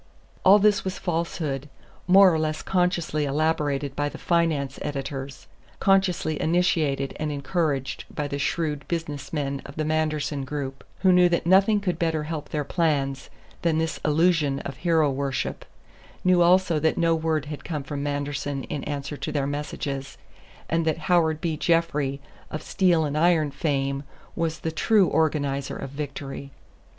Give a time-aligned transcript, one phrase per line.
[0.43, 1.69] All this was falsehood,
[2.07, 5.45] more or less consciously elaborated by the "finance editors,"
[5.79, 11.29] consciously initiated and encouraged by the shrewd business men of the Manderson group, who knew
[11.29, 13.29] that nothing could better help their plans
[13.61, 15.65] than this illusion of hero worship
[16.23, 20.17] knew also that no word had come from Manderson in answer to their messages,
[20.67, 21.57] and that Howard B.
[21.57, 24.01] Jeffrey, of Steel and Iron fame,
[24.35, 26.49] was the true organizer of victory.